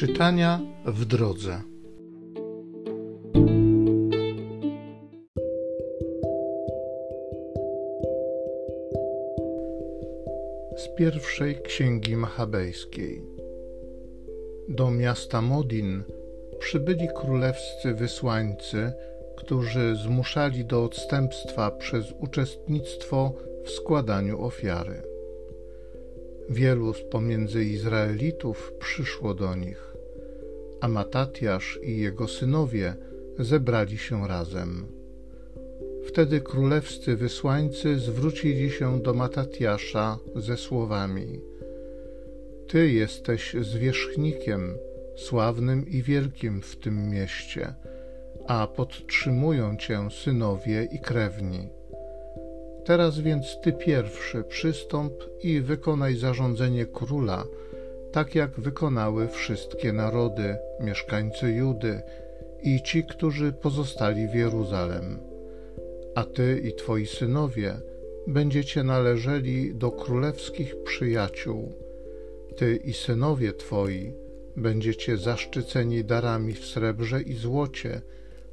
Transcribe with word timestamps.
Czytania 0.00 0.60
w 0.86 1.04
drodze. 1.04 1.62
Z 10.76 10.88
pierwszej 10.96 11.62
księgi 11.62 12.16
machabejskiej. 12.16 13.22
Do 14.68 14.90
miasta 14.90 15.42
Modin 15.42 16.02
przybyli 16.58 17.08
królewscy 17.16 17.94
wysłańcy, 17.94 18.92
którzy 19.36 19.96
zmuszali 20.04 20.64
do 20.64 20.84
odstępstwa 20.84 21.70
przez 21.70 22.04
uczestnictwo 22.20 23.32
w 23.64 23.70
składaniu 23.70 24.44
ofiary. 24.44 25.02
Wielu 26.48 26.94
z 26.94 27.02
pomiędzy 27.02 27.64
Izraelitów 27.64 28.72
przyszło 28.78 29.34
do 29.34 29.54
nich, 29.54 29.89
a 30.80 30.88
Matatiasz 30.88 31.78
i 31.82 31.96
jego 31.98 32.28
synowie 32.28 32.94
zebrali 33.38 33.98
się 33.98 34.28
razem. 34.28 34.86
Wtedy 36.06 36.40
królewscy 36.40 37.16
wysłańcy 37.16 37.98
zwrócili 37.98 38.70
się 38.70 39.02
do 39.02 39.14
Matatiasza 39.14 40.18
ze 40.36 40.56
słowami: 40.56 41.40
Ty 42.68 42.90
jesteś 42.90 43.56
zwierzchnikiem, 43.60 44.74
sławnym 45.16 45.88
i 45.88 46.02
wielkim 46.02 46.62
w 46.62 46.76
tym 46.76 47.10
mieście, 47.10 47.74
a 48.46 48.66
podtrzymują 48.66 49.76
cię 49.76 50.08
synowie 50.10 50.88
i 50.92 50.98
krewni 50.98 51.68
Teraz 52.84 53.18
więc 53.18 53.60
ty 53.60 53.72
pierwszy 53.72 54.44
przystąp 54.44 55.12
i 55.42 55.60
wykonaj 55.60 56.16
zarządzenie 56.16 56.86
króla, 56.86 57.44
tak 58.12 58.34
jak 58.34 58.60
wykonały 58.60 59.28
wszystkie 59.28 59.92
narody, 59.92 60.56
mieszkańcy 60.80 61.52
Judy 61.52 62.02
i 62.62 62.82
ci, 62.82 63.04
którzy 63.04 63.52
pozostali 63.52 64.28
w 64.28 64.34
Jeruzalem. 64.34 65.18
A 66.14 66.24
ty 66.24 66.60
i 66.64 66.72
twoi 66.72 67.06
synowie 67.06 67.80
będziecie 68.26 68.82
należeli 68.82 69.74
do 69.74 69.90
królewskich 69.90 70.82
przyjaciół. 70.82 71.72
Ty 72.56 72.76
i 72.76 72.92
synowie 72.92 73.52
twoi 73.52 74.12
będziecie 74.56 75.16
zaszczyceni 75.16 76.04
darami 76.04 76.52
w 76.52 76.64
srebrze 76.64 77.22
i 77.22 77.34
złocie 77.34 78.00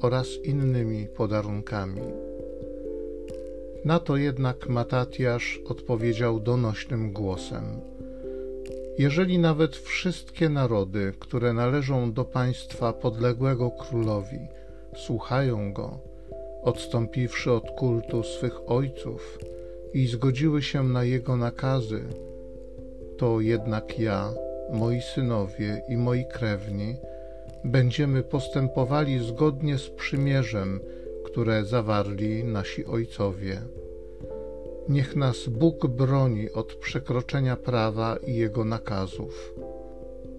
oraz 0.00 0.28
innymi 0.44 1.06
podarunkami. 1.06 2.02
Na 3.84 3.98
to 3.98 4.16
jednak 4.16 4.68
Matatiasz 4.68 5.60
odpowiedział 5.64 6.40
donośnym 6.40 7.12
głosem: 7.12 7.64
Jeżeli 9.00 9.38
nawet 9.38 9.76
wszystkie 9.76 10.48
narody, 10.48 11.12
które 11.18 11.52
należą 11.52 12.12
do 12.12 12.24
państwa 12.24 12.92
podległego 12.92 13.70
królowi, 13.70 14.38
słuchają 14.96 15.72
go, 15.72 15.98
odstąpiwszy 16.62 17.52
od 17.52 17.70
kultu 17.70 18.22
swych 18.22 18.70
ojców 18.70 19.38
i 19.94 20.06
zgodziły 20.06 20.62
się 20.62 20.82
na 20.82 21.04
jego 21.04 21.36
nakazy, 21.36 22.02
to 23.18 23.40
jednak 23.40 23.98
ja, 23.98 24.32
moi 24.72 25.00
synowie 25.14 25.82
i 25.88 25.96
moi 25.96 26.24
krewni 26.32 26.96
będziemy 27.64 28.22
postępowali 28.22 29.18
zgodnie 29.18 29.78
z 29.78 29.90
przymierzem, 29.90 30.80
które 31.24 31.64
zawarli 31.64 32.44
nasi 32.44 32.84
ojcowie. 32.86 33.62
Niech 34.90 35.16
nas 35.16 35.48
Bóg 35.48 35.86
broni 35.86 36.52
od 36.52 36.74
przekroczenia 36.74 37.56
prawa 37.56 38.16
i 38.16 38.34
jego 38.34 38.64
nakazów. 38.64 39.54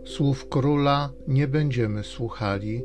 Słów 0.06 0.50
króla 0.50 1.10
nie 1.28 1.48
będziemy 1.48 2.04
słuchali 2.04 2.84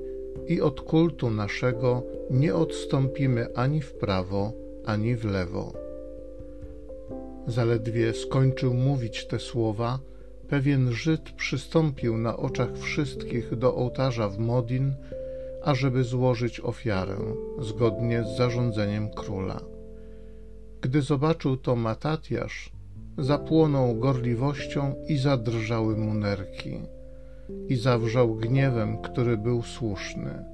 i 0.48 0.60
od 0.60 0.80
kultu 0.80 1.30
naszego 1.30 2.02
nie 2.30 2.54
odstąpimy 2.54 3.54
ani 3.54 3.80
w 3.80 3.92
prawo, 3.92 4.52
ani 4.84 5.16
w 5.16 5.24
lewo. 5.24 5.72
Zaledwie 7.46 8.12
skończył 8.12 8.74
mówić 8.74 9.26
te 9.26 9.38
słowa, 9.38 9.98
pewien 10.48 10.92
Żyd 10.92 11.30
przystąpił 11.36 12.18
na 12.18 12.36
oczach 12.36 12.78
wszystkich 12.78 13.56
do 13.56 13.74
ołtarza 13.74 14.28
w 14.28 14.38
Modin, 14.38 14.94
ażeby 15.62 16.04
złożyć 16.04 16.60
ofiarę 16.60 17.18
zgodnie 17.58 18.24
z 18.24 18.36
zarządzeniem 18.36 19.10
króla. 19.10 19.75
Gdy 20.80 21.02
zobaczył 21.02 21.56
to 21.56 21.76
Matatiasz, 21.76 22.70
zapłonął 23.18 23.94
gorliwością 23.94 24.94
i 25.08 25.18
zadrżały 25.18 25.96
mu 25.96 26.14
nerki. 26.14 26.78
I 27.68 27.76
zawrzał 27.76 28.34
gniewem, 28.34 28.98
który 28.98 29.36
był 29.36 29.62
słuszny. 29.62 30.44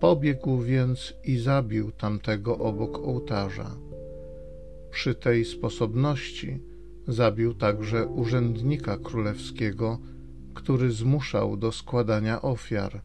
Pobiegł 0.00 0.58
więc 0.58 1.14
i 1.24 1.38
zabił 1.38 1.92
tamtego 1.92 2.58
obok 2.58 2.98
ołtarza. 2.98 3.70
Przy 4.90 5.14
tej 5.14 5.44
sposobności 5.44 6.60
zabił 7.08 7.54
także 7.54 8.06
urzędnika 8.06 8.98
królewskiego, 8.98 9.98
który 10.54 10.90
zmuszał 10.90 11.56
do 11.56 11.72
składania 11.72 12.42
ofiar, 12.42 13.02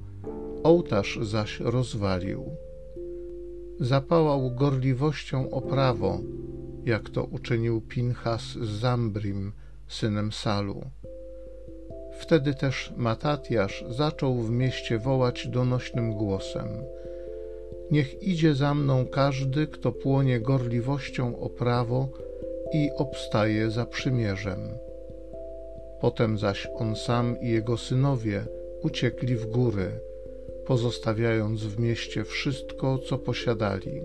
ołtarz 0.63 1.19
zaś 1.21 1.59
rozwalił 1.59 2.62
zapałał 3.79 4.51
gorliwością 4.51 5.49
o 5.51 5.61
prawo, 5.61 6.19
jak 6.85 7.09
to 7.09 7.23
uczynił 7.23 7.81
Pinchas 7.81 8.41
z 8.41 8.69
Zambrim, 8.69 9.51
synem 9.87 10.31
Salu. 10.31 10.81
Wtedy 12.19 12.53
też 12.53 12.93
Matatiasz 12.97 13.85
zaczął 13.89 14.35
w 14.35 14.51
mieście 14.51 14.99
wołać 14.99 15.47
donośnym 15.47 16.13
głosem: 16.13 16.67
Niech 17.91 18.23
idzie 18.23 18.55
za 18.55 18.73
mną 18.73 19.05
każdy, 19.05 19.67
kto 19.67 19.91
płonie 19.91 20.39
gorliwością 20.39 21.39
o 21.39 21.49
prawo 21.49 22.09
i 22.73 22.89
obstaje 22.97 23.71
za 23.71 23.85
przymierzem. 23.85 24.59
Potem 26.01 26.37
zaś 26.37 26.67
on 26.75 26.95
sam 26.95 27.41
i 27.41 27.49
jego 27.49 27.77
synowie 27.77 28.45
uciekli 28.83 29.35
w 29.35 29.45
góry 29.45 29.99
pozostawiając 30.65 31.63
w 31.63 31.79
mieście 31.79 32.23
wszystko, 32.23 32.97
co 32.97 33.17
posiadali. 33.17 34.01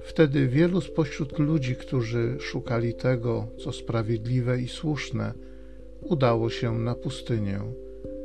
Wtedy 0.00 0.48
wielu 0.48 0.80
spośród 0.80 1.38
ludzi, 1.38 1.76
którzy 1.76 2.36
szukali 2.40 2.94
tego, 2.94 3.46
co 3.58 3.72
sprawiedliwe 3.72 4.60
i 4.60 4.68
słuszne, 4.68 5.34
udało 6.00 6.50
się 6.50 6.78
na 6.78 6.94
pustynię, 6.94 7.60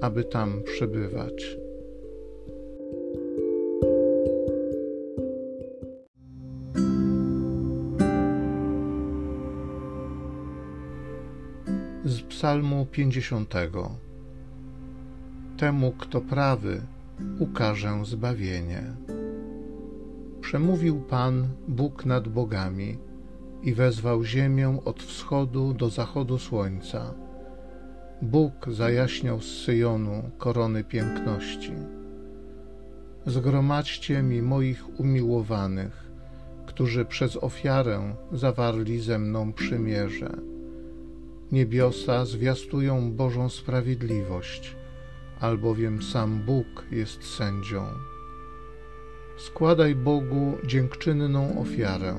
aby 0.01 0.23
tam 0.23 0.63
przebywać. 0.63 1.57
Z 12.05 12.21
Psalmu 12.21 12.87
50. 12.91 13.53
Temu, 15.57 15.91
kto 15.91 16.21
prawy, 16.21 16.81
ukażę 17.39 18.05
zbawienie. 18.05 18.83
Przemówił 20.41 21.01
Pan, 21.01 21.47
Bóg 21.67 22.05
nad 22.05 22.27
bogami, 22.27 22.97
i 23.63 23.73
wezwał 23.73 24.23
ziemię 24.23 24.79
od 24.85 25.03
wschodu 25.03 25.73
do 25.73 25.89
zachodu 25.89 26.37
słońca. 26.37 27.13
Bóg 28.21 28.53
zajaśniał 28.67 29.41
z 29.41 29.63
Syjonu 29.63 30.31
korony 30.37 30.83
piękności. 30.83 31.73
Zgromadźcie 33.25 34.23
mi 34.23 34.41
moich 34.41 34.99
umiłowanych, 34.99 36.11
którzy 36.65 37.05
przez 37.05 37.37
ofiarę 37.37 38.15
zawarli 38.31 38.99
ze 38.99 39.19
mną 39.19 39.53
przymierze. 39.53 40.37
Niebiosa 41.51 42.25
zwiastują 42.25 43.11
Bożą 43.11 43.49
sprawiedliwość 43.49 44.76
albowiem 45.39 46.03
sam 46.03 46.39
Bóg 46.45 46.85
jest 46.91 47.23
sędzią. 47.23 47.85
Składaj 49.37 49.95
Bogu 49.95 50.57
dziękczynną 50.65 51.59
ofiarę, 51.59 52.15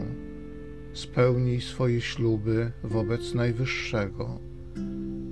spełnij 0.92 1.60
swoje 1.60 2.00
śluby 2.00 2.72
wobec 2.84 3.34
Najwyższego 3.34 4.40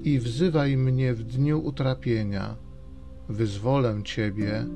i 0.02 0.18
wzywaj 0.18 0.76
mnie 0.76 1.14
w 1.14 1.22
dniu 1.22 1.66
utrapienia, 1.66 2.56
wyzwolę 3.28 4.02
Ciebie, 4.04 4.66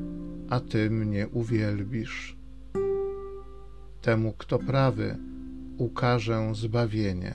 a 0.51 0.61
Ty 0.61 0.91
mnie 0.91 1.29
uwielbisz. 1.29 2.37
Temu, 4.03 4.35
kto 4.39 4.59
prawy, 4.59 5.17
ukażę 5.79 6.55
zbawienie. 6.55 7.35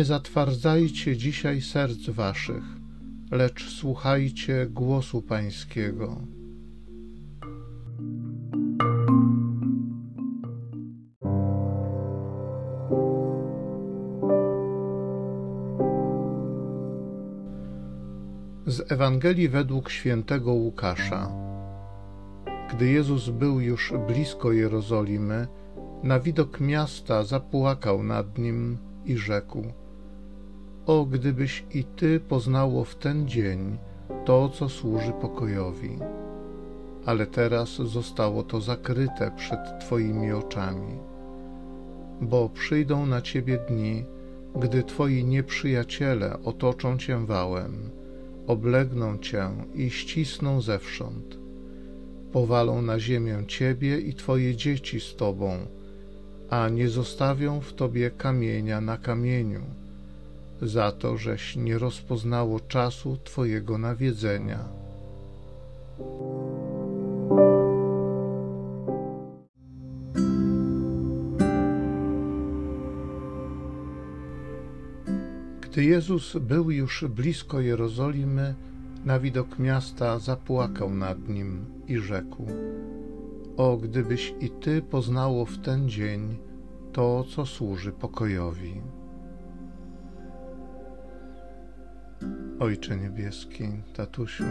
Nie 0.00 0.04
zatwardzajcie 0.04 1.16
dzisiaj 1.16 1.60
serc 1.60 2.10
waszych, 2.10 2.64
lecz 3.30 3.70
słuchajcie 3.70 4.66
głosu 4.70 5.22
Pańskiego. 5.22 6.16
Z 18.66 18.92
Ewangelii 18.92 19.48
według 19.48 19.90
świętego 19.90 20.52
Łukasza. 20.52 21.32
Gdy 22.74 22.90
Jezus 22.90 23.28
był 23.28 23.60
już 23.60 23.92
blisko 24.06 24.52
Jerozolimy, 24.52 25.46
na 26.02 26.20
widok 26.20 26.60
miasta 26.60 27.24
zapłakał 27.24 28.02
nad 28.02 28.38
nim 28.38 28.78
i 29.04 29.16
rzekł: 29.16 29.79
o, 30.86 31.04
gdybyś 31.04 31.64
i 31.74 31.84
ty 31.84 32.20
poznało 32.20 32.84
w 32.84 32.94
ten 32.94 33.28
dzień 33.28 33.78
to, 34.24 34.48
co 34.48 34.68
służy 34.68 35.12
pokojowi. 35.12 35.98
Ale 37.06 37.26
teraz 37.26 37.68
zostało 37.76 38.42
to 38.42 38.60
zakryte 38.60 39.30
przed 39.36 39.80
Twoimi 39.80 40.32
oczami. 40.32 40.98
Bo 42.20 42.48
przyjdą 42.48 43.06
na 43.06 43.22
Ciebie 43.22 43.58
dni, 43.68 44.04
gdy 44.56 44.82
Twoi 44.82 45.24
nieprzyjaciele 45.24 46.42
otoczą 46.42 46.98
Cię 46.98 47.26
wałem 47.26 48.00
oblegną 48.50 49.18
cię 49.18 49.50
i 49.74 49.90
ścisną 49.90 50.60
zewsząd. 50.60 51.38
Powalą 52.32 52.82
na 52.82 53.00
ziemię 53.00 53.44
ciebie 53.46 54.00
i 54.00 54.14
twoje 54.14 54.56
dzieci 54.56 55.00
z 55.00 55.16
tobą, 55.16 55.58
a 56.50 56.68
nie 56.68 56.88
zostawią 56.88 57.60
w 57.60 57.72
tobie 57.72 58.10
kamienia 58.10 58.80
na 58.80 58.96
kamieniu, 58.98 59.60
za 60.62 60.92
to, 60.92 61.16
żeś 61.16 61.56
nie 61.56 61.78
rozpoznało 61.78 62.60
czasu 62.60 63.16
twojego 63.24 63.78
nawiedzenia. 63.78 64.58
Gdy 75.60 75.84
Jezus 75.84 76.36
był 76.36 76.70
już 76.70 77.04
blisko 77.08 77.60
Jerozolimy, 77.60 78.54
na 79.04 79.20
widok 79.20 79.58
miasta 79.58 80.18
zapłakał 80.18 80.94
nad 80.94 81.28
nim 81.28 81.64
i 81.88 81.98
rzekł: 81.98 82.46
O, 83.56 83.76
gdybyś 83.76 84.34
i 84.40 84.50
ty 84.50 84.82
poznało 84.82 85.46
w 85.46 85.58
ten 85.58 85.88
dzień 85.88 86.36
to, 86.92 87.24
co 87.24 87.46
służy 87.46 87.92
pokojowi. 87.92 88.80
Ojcze 92.60 92.96
Niebieski, 92.96 93.64
tatusiu, 93.96 94.44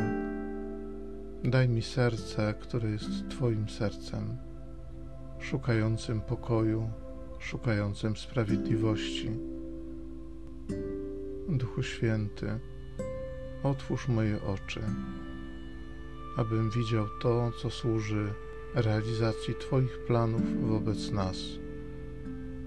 daj 1.43 1.69
mi 1.69 1.81
serce, 1.81 2.53
które 2.59 2.89
jest 2.89 3.29
Twoim 3.29 3.69
sercem, 3.69 4.37
szukającym 5.39 6.21
pokoju, 6.21 6.89
szukającym 7.39 8.17
sprawiedliwości. 8.17 9.29
Duchu 11.49 11.83
Święty, 11.83 12.59
otwórz 13.63 14.07
moje 14.07 14.41
oczy, 14.41 14.81
abym 16.37 16.69
widział 16.71 17.05
to, 17.21 17.51
co 17.51 17.69
służy 17.69 18.33
realizacji 18.75 19.55
Twoich 19.55 20.05
planów 20.07 20.69
wobec 20.69 21.11
nas, 21.11 21.37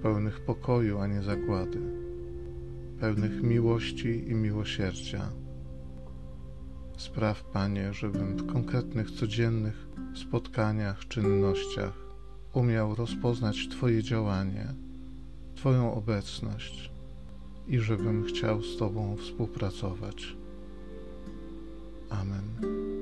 pełnych 0.02 0.40
pokoju, 0.40 0.98
a 0.98 1.06
nie 1.06 1.22
zagłady, 1.22 2.01
pełnych 3.02 3.42
miłości 3.42 4.30
i 4.30 4.34
miłosierdzia. 4.34 5.28
Spraw, 6.96 7.44
Panie, 7.44 7.92
żebym 7.92 8.36
w 8.36 8.52
konkretnych, 8.52 9.10
codziennych 9.10 9.88
spotkaniach, 10.14 11.08
czynnościach 11.08 11.92
umiał 12.52 12.94
rozpoznać 12.94 13.68
Twoje 13.68 14.02
działanie, 14.02 14.66
Twoją 15.54 15.94
obecność 15.94 16.92
i 17.68 17.78
żebym 17.78 18.24
chciał 18.24 18.62
z 18.62 18.76
Tobą 18.76 19.16
współpracować. 19.16 20.36
Amen. 22.10 23.01